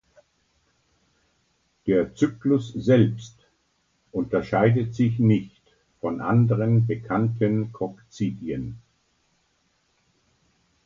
[1.85, 3.35] Der Zyklus selbst
[4.11, 5.61] unterscheidet sich nicht
[5.99, 8.79] von anderen bekannten Kokzidien.